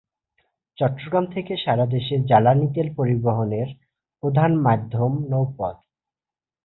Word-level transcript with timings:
চট্টগ্রাম 0.77 1.25
থেকে 1.25 1.53
সারাদেশে 1.57 2.15
জ্বালানি 2.27 2.67
তেল 2.73 2.87
পরিবহনের 2.97 3.69
প্রধান 4.23 4.51
মাধ্যম 4.57 5.11
নৌপথ। 5.29 5.77